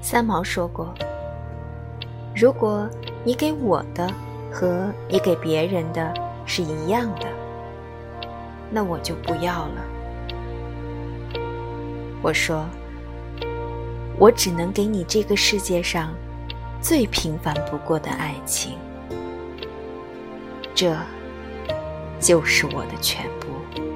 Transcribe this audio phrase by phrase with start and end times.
[0.00, 0.94] 三毛说过
[2.34, 2.88] 如果
[3.22, 4.08] 你给我的
[4.50, 6.12] 和你给别人的
[6.46, 7.26] 是一样的
[8.70, 9.84] 那我就不要了。
[12.22, 12.66] 我说
[14.18, 16.14] 我只能给你这个世界上
[16.80, 18.78] 最平凡不过的爱情
[20.74, 20.96] 这
[22.18, 23.89] 就是我的全部。